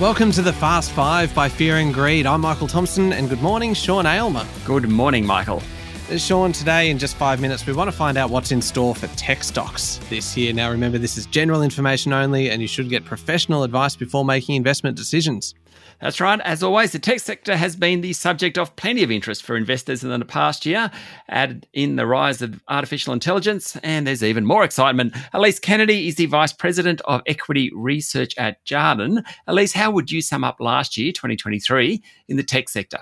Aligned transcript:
Welcome 0.00 0.32
to 0.32 0.42
the 0.42 0.52
Fast 0.52 0.90
Five 0.90 1.32
by 1.36 1.48
Fear 1.48 1.76
and 1.76 1.94
Greed. 1.94 2.26
I'm 2.26 2.40
Michael 2.40 2.66
Thompson, 2.66 3.12
and 3.12 3.28
good 3.28 3.40
morning, 3.40 3.74
Sean 3.74 4.06
Aylmer. 4.06 4.44
Good 4.64 4.88
morning, 4.88 5.24
Michael. 5.24 5.62
Sean, 6.16 6.50
today 6.50 6.90
in 6.90 6.98
just 6.98 7.14
five 7.14 7.40
minutes, 7.40 7.64
we 7.64 7.74
want 7.74 7.88
to 7.88 7.96
find 7.96 8.18
out 8.18 8.28
what's 8.28 8.50
in 8.50 8.60
store 8.60 8.96
for 8.96 9.06
tech 9.16 9.44
stocks 9.44 10.00
this 10.10 10.36
year. 10.36 10.52
Now, 10.52 10.68
remember, 10.68 10.98
this 10.98 11.16
is 11.16 11.26
general 11.26 11.62
information 11.62 12.12
only, 12.12 12.50
and 12.50 12.60
you 12.60 12.66
should 12.66 12.88
get 12.88 13.04
professional 13.04 13.62
advice 13.62 13.94
before 13.94 14.24
making 14.24 14.56
investment 14.56 14.96
decisions. 14.96 15.54
That's 16.04 16.20
right. 16.20 16.38
As 16.42 16.62
always, 16.62 16.92
the 16.92 16.98
tech 16.98 17.20
sector 17.20 17.56
has 17.56 17.76
been 17.76 18.02
the 18.02 18.12
subject 18.12 18.58
of 18.58 18.76
plenty 18.76 19.02
of 19.02 19.10
interest 19.10 19.42
for 19.42 19.56
investors 19.56 20.04
in 20.04 20.10
the 20.10 20.26
past 20.26 20.66
year. 20.66 20.90
Added 21.30 21.66
in 21.72 21.96
the 21.96 22.06
rise 22.06 22.42
of 22.42 22.62
artificial 22.68 23.14
intelligence, 23.14 23.74
and 23.76 24.06
there's 24.06 24.22
even 24.22 24.44
more 24.44 24.64
excitement. 24.64 25.16
Elise 25.32 25.58
Kennedy 25.58 26.06
is 26.06 26.16
the 26.16 26.26
Vice 26.26 26.52
President 26.52 27.00
of 27.06 27.22
Equity 27.26 27.70
Research 27.74 28.34
at 28.36 28.62
Jarden. 28.66 29.24
Elise, 29.46 29.72
how 29.72 29.90
would 29.92 30.10
you 30.10 30.20
sum 30.20 30.44
up 30.44 30.60
last 30.60 30.98
year, 30.98 31.10
2023, 31.10 32.02
in 32.28 32.36
the 32.36 32.42
tech 32.42 32.68
sector? 32.68 32.98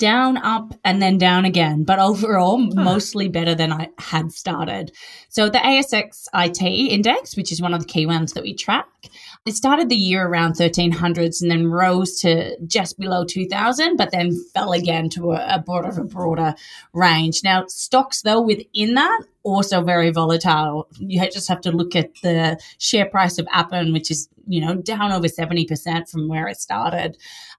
Down, 0.00 0.38
up, 0.38 0.74
and 0.82 1.00
then 1.00 1.18
down 1.18 1.44
again, 1.44 1.84
but 1.84 2.00
overall, 2.00 2.58
mostly 2.58 3.28
better 3.28 3.54
than 3.54 3.72
I 3.72 3.90
had 3.98 4.32
started. 4.32 4.90
So 5.28 5.48
the 5.48 5.58
ASX 5.58 6.26
IT 6.34 6.62
index, 6.62 7.36
which 7.36 7.52
is 7.52 7.62
one 7.62 7.74
of 7.74 7.80
the 7.80 7.86
key 7.86 8.06
ones 8.06 8.32
that 8.32 8.42
we 8.42 8.54
track, 8.54 8.88
it 9.46 9.54
started 9.54 9.88
the 9.88 9.96
year 9.96 10.26
around 10.26 10.54
1300s 10.54 11.40
and 11.40 11.50
then 11.50 11.68
rose 11.68 12.20
to 12.20 12.58
just 12.66 12.98
below 12.98 13.24
2000, 13.24 13.96
but 13.96 14.10
then 14.10 14.32
fell 14.52 14.72
again 14.72 15.08
to 15.10 15.32
a, 15.32 15.56
a 15.56 15.58
broader, 15.60 16.00
a 16.00 16.04
broader 16.04 16.54
range. 16.92 17.42
Now, 17.44 17.66
stocks, 17.68 18.22
though, 18.22 18.40
within 18.40 18.94
that, 18.94 19.22
also 19.42 19.82
very 19.82 20.10
volatile. 20.10 20.88
You 20.98 21.20
just 21.30 21.48
have 21.48 21.60
to 21.62 21.72
look 21.72 21.96
at 21.96 22.10
the 22.22 22.60
share 22.78 23.06
price 23.06 23.38
of 23.38 23.48
Appen, 23.52 23.92
which 23.92 24.10
is, 24.10 24.28
you 24.46 24.60
know, 24.60 24.76
down 24.76 25.12
over 25.12 25.26
70% 25.26 26.08
from 26.08 26.28
where 26.28 26.48
it 26.48 26.58
started, 26.58 27.16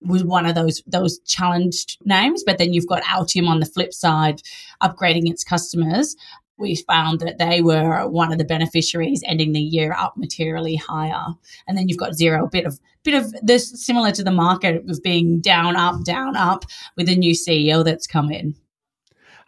was 0.00 0.24
one 0.24 0.46
of 0.46 0.54
those 0.54 0.82
those 0.86 1.18
challenged 1.20 1.98
names. 2.04 2.42
But 2.44 2.58
then 2.58 2.72
you've 2.72 2.88
got 2.88 3.02
Altium 3.04 3.48
on 3.48 3.60
the 3.60 3.66
flip 3.66 3.92
side, 3.92 4.42
upgrading 4.82 5.30
its 5.30 5.44
customers 5.44 6.16
we 6.56 6.76
found 6.76 7.20
that 7.20 7.38
they 7.38 7.60
were 7.60 8.08
one 8.08 8.32
of 8.32 8.38
the 8.38 8.44
beneficiaries 8.44 9.22
ending 9.26 9.52
the 9.52 9.60
year 9.60 9.92
up 9.92 10.16
materially 10.16 10.76
higher. 10.76 11.34
And 11.66 11.76
then 11.76 11.88
you've 11.88 11.98
got 11.98 12.12
Xero, 12.12 12.44
a 12.44 12.48
bit 12.48 12.66
of 12.66 12.78
bit 13.02 13.14
of 13.14 13.34
this 13.42 13.84
similar 13.84 14.10
to 14.12 14.24
the 14.24 14.30
market 14.30 14.82
of 14.88 15.02
being 15.02 15.40
down, 15.40 15.76
up, 15.76 16.02
down, 16.04 16.36
up 16.36 16.64
with 16.96 17.08
a 17.08 17.14
new 17.14 17.34
CEO 17.34 17.84
that's 17.84 18.06
come 18.06 18.30
in. 18.30 18.54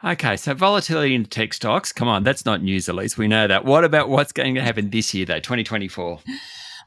Okay, 0.06 0.36
so 0.36 0.54
volatility 0.54 1.16
in 1.16 1.24
tech 1.24 1.52
stocks. 1.52 1.92
Come 1.92 2.06
on, 2.06 2.22
that's 2.22 2.44
not 2.44 2.62
news, 2.62 2.88
Elise 2.88 3.18
we 3.18 3.26
know 3.26 3.48
that. 3.48 3.64
What 3.64 3.82
about 3.82 4.08
what's 4.08 4.30
going 4.30 4.54
to 4.54 4.62
happen 4.62 4.90
this 4.90 5.12
year, 5.12 5.26
though, 5.26 5.40
2024? 5.40 6.20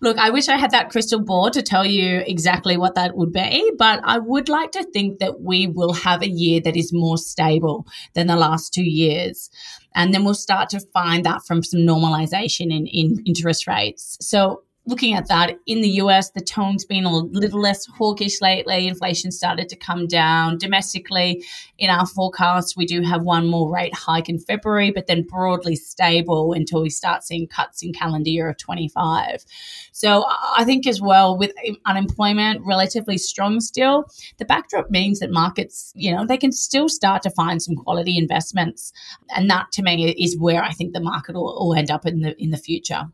Look, 0.02 0.18
I 0.18 0.30
wish 0.30 0.48
I 0.48 0.56
had 0.56 0.72
that 0.72 0.90
crystal 0.90 1.20
ball 1.20 1.52
to 1.52 1.62
tell 1.62 1.86
you 1.86 2.24
exactly 2.26 2.78
what 2.78 2.96
that 2.96 3.18
would 3.18 3.34
be, 3.34 3.74
but 3.78 4.00
I 4.06 4.20
would 4.20 4.48
like 4.48 4.72
to 4.72 4.86
think 4.94 5.20
that 5.20 5.42
we 5.42 5.68
will 5.68 5.92
have 5.92 6.22
a 6.22 6.30
year 6.30 6.62
that 6.62 6.78
is 6.78 6.94
more 6.94 7.18
stable 7.18 7.86
than 8.14 8.28
the 8.28 8.38
last 8.38 8.74
two 8.74 8.90
years. 8.90 9.50
And 9.94 10.14
then 10.14 10.24
we'll 10.24 10.34
start 10.34 10.70
to 10.70 10.80
find 10.94 11.26
that 11.26 11.46
from 11.46 11.62
some 11.62 11.82
normalization 11.82 12.72
in, 12.74 12.88
in 12.88 13.22
interest 13.26 13.68
rates. 13.68 14.18
So 14.22 14.64
looking 14.86 15.14
at 15.14 15.28
that 15.28 15.58
in 15.68 15.82
the 15.82 15.90
US, 16.02 16.32
the 16.32 16.42
tone's 16.42 16.84
been 16.84 17.06
a 17.06 17.16
little 17.16 17.62
less 17.62 17.86
hawkish 17.86 18.42
lately. 18.42 18.88
Inflation 18.88 19.32
started 19.32 19.70
to 19.70 19.76
come 19.76 20.08
down 20.08 20.58
domestically. 20.58 21.44
In 21.78 21.90
our 21.90 22.08
forecast, 22.08 22.76
we 22.76 22.86
do 22.86 23.02
have 23.02 23.22
one 23.22 23.48
more 23.48 23.72
rate 23.72 23.94
hike 23.94 24.30
in 24.30 24.40
February, 24.40 24.92
but 24.92 25.08
then 25.08 25.24
broadly 25.24 25.76
stable 25.76 26.54
until 26.54 26.82
we 26.82 26.90
start 26.90 27.24
seeing 27.24 27.48
cuts 27.48 27.84
in 27.84 27.94
calendar 27.94 28.30
year 28.30 28.50
of 28.50 28.58
25. 28.58 29.46
So 29.92 30.26
I 30.28 30.64
think 30.64 30.88
as 30.88 31.02
well 31.02 31.38
with 31.38 31.52
unemployment 31.86 32.62
relatively 32.66 33.18
strong 33.18 33.60
still, 33.60 34.06
the 34.38 34.46
backdrop 34.46 34.90
means 34.90 35.20
that 35.20 35.32
markets, 35.32 35.92
you 35.96 36.16
know, 36.16 36.26
they 36.26 36.38
can 36.38 36.52
still 36.52 36.90
start 36.90 37.22
to 37.24 37.30
find 37.30 37.62
some 37.62 37.76
quality 37.76 38.18
investments. 38.18 38.92
And 39.36 39.50
that 39.50 39.72
to 39.74 39.84
me 39.84 40.10
is 40.12 40.38
where 40.38 40.64
I 40.64 40.72
think 40.72 40.94
the 40.94 41.00
market 41.00 41.36
will, 41.36 41.56
will 41.60 41.76
end 41.76 41.92
up 41.92 42.06
in 42.06 42.22
the 42.22 42.42
in 42.42 42.50
the 42.50 42.58
future. 42.58 43.10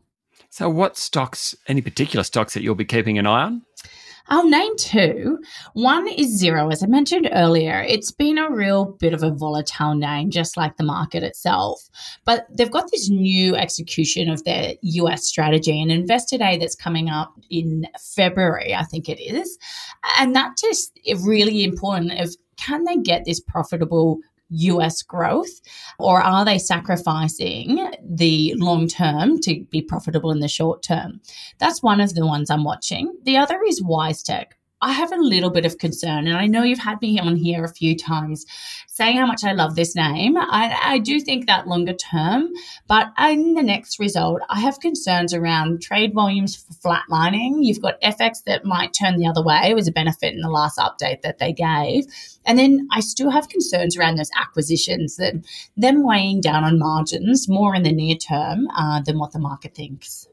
So, 0.50 0.68
what 0.70 0.96
stocks, 0.96 1.54
any 1.68 1.82
particular 1.82 2.22
stocks 2.22 2.54
that 2.54 2.62
you'll 2.62 2.74
be 2.74 2.84
keeping 2.84 3.18
an 3.18 3.26
eye 3.26 3.42
on? 3.42 3.62
I'll 4.28 4.48
name 4.48 4.76
two. 4.76 5.38
One 5.74 6.08
is 6.08 6.42
Xero, 6.42 6.72
As 6.72 6.82
I 6.82 6.86
mentioned 6.86 7.28
earlier, 7.32 7.84
it's 7.86 8.10
been 8.10 8.38
a 8.38 8.50
real 8.50 8.96
bit 8.98 9.14
of 9.14 9.22
a 9.22 9.30
volatile 9.30 9.94
name, 9.94 10.30
just 10.30 10.56
like 10.56 10.76
the 10.76 10.84
market 10.84 11.22
itself. 11.22 11.88
But 12.24 12.46
they've 12.50 12.70
got 12.70 12.90
this 12.90 13.08
new 13.08 13.54
execution 13.54 14.28
of 14.28 14.42
their 14.42 14.74
US 14.80 15.24
strategy, 15.24 15.80
and 15.80 15.92
investor 15.92 16.38
day 16.38 16.58
that's 16.58 16.74
coming 16.74 17.08
up 17.08 17.34
in 17.50 17.86
February, 18.16 18.74
I 18.74 18.82
think 18.82 19.08
it 19.08 19.20
is. 19.20 19.58
And 20.18 20.34
that 20.34 20.56
just 20.58 20.98
is 21.04 21.24
really 21.24 21.62
important 21.62 22.18
of 22.18 22.34
can 22.56 22.84
they 22.84 22.96
get 22.96 23.24
this 23.24 23.40
profitable 23.40 24.18
US 24.50 25.02
growth? 25.02 25.60
Or 25.98 26.20
are 26.20 26.44
they 26.44 26.58
sacrificing 26.58 27.90
the 28.02 28.54
long 28.56 28.88
term 28.88 29.40
to 29.40 29.64
be 29.70 29.82
profitable 29.82 30.30
in 30.30 30.40
the 30.40 30.48
short 30.48 30.82
term? 30.82 31.20
That's 31.58 31.82
one 31.82 32.00
of 32.00 32.14
the 32.14 32.26
ones 32.26 32.50
I'm 32.50 32.64
watching. 32.64 33.12
The 33.24 33.36
other 33.36 33.60
is 33.66 33.82
WiseTech. 33.82 34.46
I 34.86 34.92
have 34.92 35.10
a 35.10 35.16
little 35.16 35.50
bit 35.50 35.64
of 35.64 35.78
concern, 35.78 36.28
and 36.28 36.36
I 36.36 36.46
know 36.46 36.62
you've 36.62 36.78
had 36.78 37.02
me 37.02 37.18
on 37.18 37.34
here 37.34 37.64
a 37.64 37.74
few 37.74 37.96
times 37.96 38.46
saying 38.86 39.16
how 39.16 39.26
much 39.26 39.42
I 39.42 39.50
love 39.50 39.74
this 39.74 39.96
name. 39.96 40.36
I, 40.36 40.78
I, 40.80 40.98
do 40.98 41.18
think 41.18 41.46
that 41.46 41.66
longer 41.66 41.92
term, 41.92 42.50
but 42.86 43.08
in 43.18 43.54
the 43.54 43.64
next 43.64 43.98
result, 43.98 44.42
I 44.48 44.60
have 44.60 44.78
concerns 44.78 45.34
around 45.34 45.82
trade 45.82 46.14
volumes 46.14 46.64
flatlining. 46.84 47.64
You've 47.64 47.82
got 47.82 48.00
FX 48.00 48.44
that 48.44 48.64
might 48.64 48.94
turn 48.94 49.18
the 49.18 49.26
other 49.26 49.42
way. 49.42 49.60
It 49.64 49.74
was 49.74 49.88
a 49.88 49.92
benefit 49.92 50.34
in 50.34 50.40
the 50.40 50.48
last 50.48 50.78
update 50.78 51.22
that 51.22 51.40
they 51.40 51.52
gave. 51.52 52.04
And 52.46 52.56
then 52.56 52.86
I 52.92 53.00
still 53.00 53.30
have 53.30 53.48
concerns 53.48 53.96
around 53.96 54.18
those 54.18 54.30
acquisitions 54.38 55.16
that 55.16 55.34
them 55.76 56.06
weighing 56.06 56.40
down 56.40 56.62
on 56.62 56.78
margins 56.78 57.48
more 57.48 57.74
in 57.74 57.82
the 57.82 57.92
near 57.92 58.14
term 58.14 58.68
uh, 58.68 59.00
than 59.00 59.18
what 59.18 59.32
the 59.32 59.40
market 59.40 59.74
thinks 59.74 60.28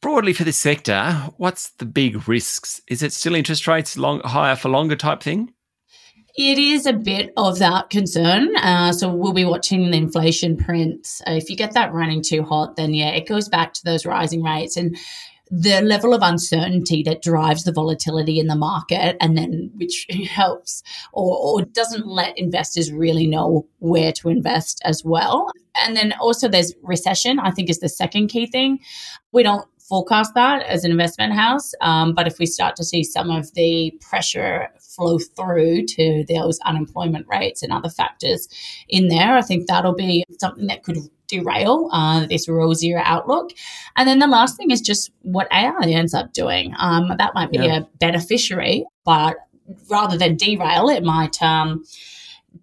broadly 0.00 0.32
for 0.32 0.44
this 0.44 0.56
sector, 0.56 1.30
what's 1.36 1.70
the 1.70 1.86
big 1.86 2.28
risks? 2.28 2.80
Is 2.88 3.02
it 3.02 3.12
still 3.12 3.34
interest 3.34 3.66
rates 3.66 3.96
long, 3.96 4.20
higher 4.20 4.56
for 4.56 4.68
longer 4.68 4.96
type 4.96 5.22
thing? 5.22 5.52
It 6.36 6.58
is 6.58 6.84
a 6.84 6.92
bit 6.92 7.32
of 7.38 7.58
that 7.60 7.88
concern. 7.88 8.54
Uh, 8.56 8.92
so 8.92 9.08
we'll 9.08 9.32
be 9.32 9.46
watching 9.46 9.90
the 9.90 9.96
inflation 9.96 10.56
prints. 10.56 11.22
Uh, 11.26 11.32
if 11.32 11.48
you 11.48 11.56
get 11.56 11.72
that 11.72 11.94
running 11.94 12.22
too 12.22 12.42
hot, 12.42 12.76
then 12.76 12.92
yeah, 12.92 13.10
it 13.10 13.26
goes 13.26 13.48
back 13.48 13.72
to 13.74 13.84
those 13.84 14.04
rising 14.04 14.42
rates 14.42 14.76
and 14.76 14.96
the 15.50 15.80
level 15.80 16.12
of 16.12 16.22
uncertainty 16.22 17.02
that 17.04 17.22
drives 17.22 17.64
the 17.64 17.72
volatility 17.72 18.40
in 18.40 18.48
the 18.48 18.56
market 18.56 19.16
and 19.20 19.38
then 19.38 19.70
which 19.76 20.06
helps 20.28 20.82
or, 21.12 21.38
or 21.38 21.62
doesn't 21.62 22.06
let 22.06 22.36
investors 22.36 22.92
really 22.92 23.26
know 23.26 23.66
where 23.78 24.12
to 24.12 24.28
invest 24.28 24.82
as 24.84 25.02
well. 25.04 25.50
And 25.76 25.96
then 25.96 26.12
also 26.20 26.48
there's 26.48 26.74
recession, 26.82 27.38
I 27.38 27.50
think 27.50 27.70
is 27.70 27.78
the 27.78 27.88
second 27.88 28.28
key 28.28 28.46
thing. 28.46 28.80
We 29.32 29.42
don't 29.42 29.66
forecast 29.88 30.34
that 30.34 30.62
as 30.66 30.84
an 30.84 30.90
investment 30.90 31.32
house. 31.32 31.72
Um, 31.80 32.14
but 32.14 32.26
if 32.26 32.38
we 32.38 32.46
start 32.46 32.76
to 32.76 32.84
see 32.84 33.04
some 33.04 33.30
of 33.30 33.52
the 33.54 33.92
pressure 34.00 34.68
flow 34.80 35.18
through 35.18 35.84
to 35.86 36.24
those 36.28 36.58
unemployment 36.64 37.26
rates 37.28 37.62
and 37.62 37.72
other 37.72 37.88
factors 37.88 38.48
in 38.88 39.08
there, 39.08 39.36
I 39.36 39.42
think 39.42 39.66
that'll 39.66 39.94
be 39.94 40.24
something 40.40 40.66
that 40.66 40.82
could 40.82 40.98
derail 41.28 41.88
uh, 41.92 42.26
this 42.26 42.48
rosier 42.48 43.00
outlook. 43.04 43.50
And 43.96 44.08
then 44.08 44.18
the 44.18 44.26
last 44.26 44.56
thing 44.56 44.70
is 44.70 44.80
just 44.80 45.10
what 45.22 45.48
AI 45.52 45.86
ends 45.86 46.14
up 46.14 46.32
doing. 46.32 46.74
Um, 46.78 47.12
that 47.16 47.34
might 47.34 47.50
be 47.50 47.58
yeah. 47.58 47.78
a 47.78 47.80
beneficiary, 47.98 48.84
but 49.04 49.36
rather 49.90 50.16
than 50.16 50.36
derail, 50.36 50.88
it 50.88 51.02
might. 51.02 51.40
Um, 51.42 51.84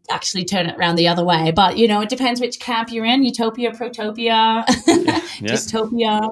actually 0.10 0.46
turn 0.46 0.68
it 0.68 0.78
around 0.78 0.96
the 0.96 1.08
other 1.08 1.24
way. 1.24 1.52
But 1.52 1.78
you 1.78 1.88
know, 1.88 2.02
it 2.02 2.10
depends 2.10 2.42
which 2.42 2.60
camp 2.60 2.92
you're 2.92 3.06
in: 3.06 3.24
utopia, 3.24 3.72
protopia, 3.72 4.18
yeah, 4.18 4.64
yeah. 4.88 5.22
dystopia. 5.42 6.30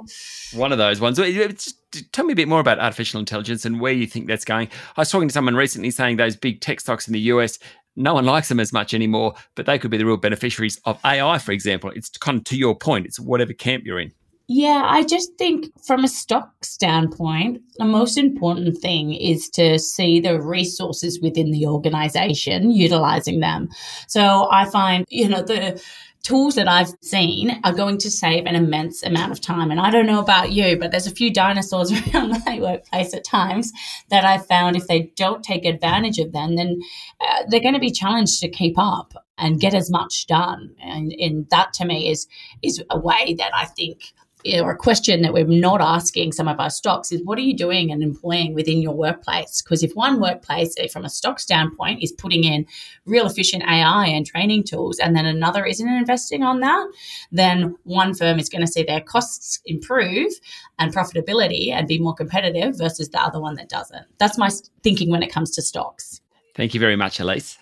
One 0.56 0.72
of 0.72 0.78
those 0.78 1.00
ones. 1.00 1.18
Just 1.18 1.78
Tell 2.14 2.24
me 2.24 2.32
a 2.32 2.36
bit 2.38 2.48
more 2.48 2.62
about 2.62 2.80
artificial 2.80 3.20
intelligence 3.20 3.66
and 3.66 3.82
where 3.82 3.92
you 3.92 4.08
think 4.08 4.28
that's 4.28 4.46
going. 4.46 4.70
I 4.96 5.02
was 5.02 5.12
talking 5.12 5.28
to 5.28 5.34
someone 5.34 5.56
recently 5.56 5.92
saying 5.92 6.16
those 6.16 6.38
big 6.38 6.62
tech 6.62 6.80
stocks 6.80 7.06
in 7.06 7.14
the 7.14 7.20
US. 7.20 7.60
No 7.98 8.14
one 8.14 8.24
likes 8.24 8.48
them 8.48 8.62
as 8.62 8.72
much 8.72 8.94
anymore, 8.94 9.34
but 9.56 9.66
they 9.66 9.78
could 9.78 9.92
be 9.92 9.98
the 9.98 10.06
real 10.06 10.16
beneficiaries 10.16 10.80
of 10.86 10.98
AI, 11.04 11.38
for 11.38 11.52
example. 11.52 11.92
It's 11.94 12.10
kind 12.10 12.38
of 12.38 12.46
to 12.46 12.56
your 12.56 12.78
point, 12.78 13.06
it's 13.06 13.20
whatever 13.20 13.52
camp 13.52 13.84
you're 13.86 14.00
in. 14.00 14.14
Yeah, 14.48 14.84
I 14.86 15.04
just 15.04 15.38
think 15.38 15.72
from 15.86 16.04
a 16.04 16.10
stock 16.10 16.66
standpoint, 16.66 17.62
the 17.78 17.86
most 17.86 18.18
important 18.18 18.78
thing 18.78 19.14
is 19.14 19.50
to 19.52 19.80
see 19.80 20.20
the 20.20 20.42
resources 20.42 21.22
within 21.22 21.52
the 21.52 21.68
organization, 21.68 22.72
utilizing 22.72 23.40
them. 23.40 23.70
So 24.08 24.50
I 24.52 24.66
find, 24.66 25.06
you 25.08 25.30
know, 25.30 25.42
the 25.42 25.82
tools 26.24 26.56
that 26.56 26.68
I've 26.68 26.94
seen 27.02 27.60
are 27.64 27.74
going 27.74 27.98
to 28.00 28.12
save 28.12 28.46
an 28.46 28.56
immense 28.56 29.04
amount 29.04 29.32
of 29.32 29.42
time. 29.42 29.72
And 29.72 29.80
I 29.80 29.90
don't 29.90 30.06
know 30.06 30.20
about 30.20 30.52
you, 30.52 30.78
but 30.78 30.92
there's 30.92 31.08
a 31.08 31.12
few 31.12 31.34
dinosaurs 31.34 31.92
around 32.14 32.36
my 32.46 32.60
workplace 32.60 33.14
at 33.14 33.24
times 33.24 33.72
that 34.10 34.26
I've 34.26 34.46
found 34.46 34.76
if 34.76 34.88
they 34.88 35.12
don't 35.16 35.44
take 35.44 35.66
advantage 35.66 36.20
of 36.20 36.32
them, 36.32 36.56
then 36.56 36.82
uh, 37.20 37.44
they're 37.48 37.60
going 37.60 37.74
to 37.74 37.80
be 37.80 37.92
challenged 37.92 38.40
to 38.42 38.50
keep 38.50 38.76
up 38.78 39.14
and 39.38 39.60
get 39.60 39.74
as 39.74 39.90
much 39.90 40.28
done. 40.28 40.76
And, 40.82 41.12
and 41.14 41.50
that 41.50 41.74
to 41.74 41.86
me 41.86 42.10
is 42.10 42.28
is 42.62 42.84
a 42.90 43.00
way 43.00 43.36
that 43.38 43.52
I 43.56 43.66
think 43.66 44.14
or 44.46 44.72
a 44.72 44.78
question 44.78 45.22
that 45.22 45.34
we're 45.34 45.46
not 45.46 45.82
asking 45.82 46.32
some 46.32 46.48
of 46.48 46.60
our 46.60 46.70
stocks 46.70 47.12
is 47.12 47.24
what 47.24 47.38
are 47.38 47.42
you 47.42 47.56
doing 47.56 47.92
and 47.92 48.02
employing 48.02 48.54
within 48.54 48.82
your 48.82 48.94
workplace? 48.94 49.62
Because 49.62 49.84
if 49.84 49.94
one 49.94 50.20
workplace, 50.20 50.76
from 50.92 51.06
a 51.06 51.10
stock 51.10 51.40
standpoint, 51.40 52.02
is 52.02 52.12
putting 52.12 52.44
in 52.44 52.66
real 53.06 53.26
efficient 53.26 53.64
AI 53.64 54.08
and 54.08 54.26
training 54.26 54.64
tools, 54.64 55.00
and 55.00 55.16
then 55.16 55.26
another 55.26 55.66
isn't 55.66 55.88
investing 55.88 56.44
on 56.44 56.60
that, 56.62 56.88
then 57.32 57.76
one 57.84 58.14
firm 58.14 58.40
is 58.40 58.50
going 58.50 58.66
to 58.66 58.72
see 58.72 58.84
their 58.84 59.02
costs 59.02 59.60
improve 59.66 60.32
and 60.80 60.94
profitability 60.94 61.72
and 61.72 61.88
be 61.88 62.00
more 62.00 62.16
competitive 62.16 62.78
versus 62.78 63.10
the 63.10 63.22
other 63.22 63.40
one 63.40 63.56
that 63.56 63.70
doesn't. 63.70 64.06
That's 64.18 64.38
my 64.38 64.50
thinking 64.84 65.10
when 65.10 65.24
it 65.24 65.32
comes 65.32 65.52
to 65.52 65.62
stocks. 65.62 66.22
Thank 66.56 66.74
you 66.74 66.80
very 66.80 66.96
much, 66.96 67.20
Elise. 67.20 67.58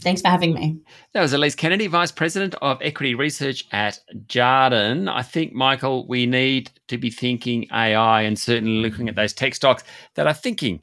Thanks 0.00 0.20
for 0.20 0.28
having 0.28 0.52
me. 0.54 0.78
That 1.14 1.22
was 1.22 1.32
Elise 1.32 1.54
Kennedy, 1.54 1.86
Vice 1.86 2.12
President 2.12 2.54
of 2.60 2.78
Equity 2.82 3.14
Research 3.14 3.66
at 3.72 3.98
Jarden. 4.26 5.10
I 5.10 5.22
think, 5.22 5.52
Michael, 5.54 6.06
we 6.06 6.26
need 6.26 6.70
to 6.88 6.98
be 6.98 7.10
thinking 7.10 7.66
AI 7.72 8.22
and 8.22 8.38
certainly 8.38 8.82
looking 8.82 9.08
at 9.08 9.14
those 9.14 9.32
tech 9.32 9.54
stocks 9.54 9.84
that 10.14 10.26
are 10.26 10.34
thinking 10.34 10.82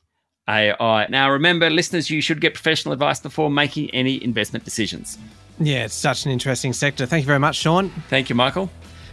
AI. 0.50 1.08
Now, 1.10 1.30
remember, 1.30 1.70
listeners, 1.70 2.10
you 2.10 2.22
should 2.22 2.42
get 2.42 2.56
professional 2.56 2.92
advice 2.92 3.20
before 3.20 3.52
making 3.52 3.92
any 3.92 4.22
investment 4.24 4.66
decisions. 4.66 5.18
Yeah, 5.60 5.86
it's 5.86 5.94
such 5.94 6.26
an 6.26 6.32
interesting 6.32 6.74
sector. 6.74 7.06
Thank 7.06 7.22
you 7.24 7.28
very 7.28 7.40
much, 7.40 7.58
Sean. 7.58 7.90
Thank 8.10 8.30
you, 8.30 8.36
Michael. 8.36 8.70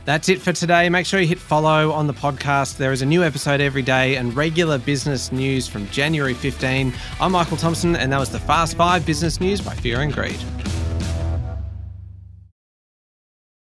That's 0.06 0.28
it 0.28 0.40
for 0.40 0.52
today. 0.52 0.88
Make 0.88 1.06
sure 1.06 1.20
you 1.20 1.26
hit 1.26 1.38
follow 1.38 1.92
on 1.92 2.06
the 2.06 2.14
podcast. 2.14 2.78
There 2.78 2.92
is 2.92 3.02
a 3.02 3.06
new 3.06 3.22
episode 3.22 3.60
every 3.60 3.82
day 3.82 4.16
and 4.16 4.34
regular 4.34 4.78
business 4.78 5.30
news 5.30 5.68
from 5.68 5.88
January 5.90 6.34
15. 6.34 6.92
I'm 7.20 7.32
Michael 7.32 7.56
Thompson, 7.58 7.94
and 7.94 8.10
that 8.12 8.18
was 8.18 8.30
the 8.30 8.40
Fast 8.40 8.76
Five 8.76 9.04
Business 9.04 9.40
News 9.40 9.60
by 9.60 9.74
Fear 9.74 10.00
and 10.00 10.12
Greed. 10.12 10.38